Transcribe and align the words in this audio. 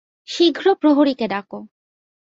শীঘ্র 0.27 0.65
প্রহরীকে 0.75 1.25
ডাকো। 1.27 1.59